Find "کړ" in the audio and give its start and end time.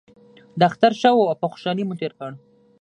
2.19-2.31